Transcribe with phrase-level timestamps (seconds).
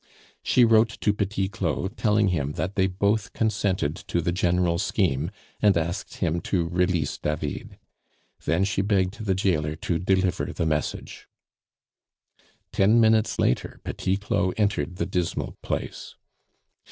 [0.41, 5.29] She wrote to Petit Claud telling him that they both consented to the general scheme,
[5.61, 7.77] and asked him to release David.
[8.45, 11.27] Then she begged the jailer to deliver the message.
[12.71, 16.15] Ten minutes later Petit Claud entered the dismal place.